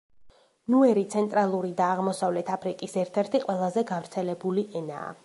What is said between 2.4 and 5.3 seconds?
აფრიკის ერთ–ერთი ყველაზე გავრცელებული ენაა.